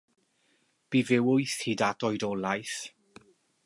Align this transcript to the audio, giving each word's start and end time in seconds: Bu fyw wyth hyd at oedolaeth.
Bu 0.93 1.03
fyw 1.09 1.21
wyth 1.27 1.59
hyd 1.67 1.81
at 1.91 2.05
oedolaeth. 2.09 2.79